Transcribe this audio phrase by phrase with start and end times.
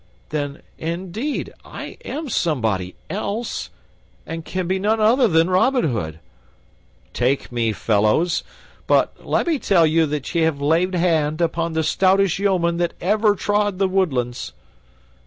[0.29, 3.69] "Then, indeed, I am somebody else,
[4.25, 6.19] and can be none other than Robin Hood.
[7.13, 8.43] Take me, fellows;
[8.87, 12.95] but let me tell you that ye ha' laid hand upon the stoutest yeoman that
[12.99, 14.53] ever trod the woodlands."